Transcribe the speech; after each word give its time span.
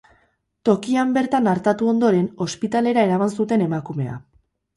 Tokian 0.69 1.11
bertan 1.17 1.49
artatu 1.51 1.89
ondoren, 1.91 2.25
ospitalera 2.47 3.05
eraman 3.11 3.37
zuten 3.37 3.67
emakumea. 3.69 4.19